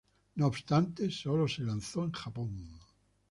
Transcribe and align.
No 0.35 0.47
obstante, 0.47 1.11
solo 1.11 1.47
se 1.47 1.61
lanzó 1.61 2.03
en 2.05 2.11
Japón. 2.11 2.79